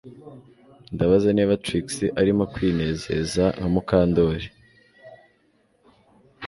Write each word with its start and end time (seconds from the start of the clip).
Ndabaza 0.93 1.29
niba 1.33 1.59
Trix 1.65 1.87
arimo 2.21 2.43
kwinezeza 2.53 3.43
nka 3.57 3.67
Mukandoli 3.73 4.47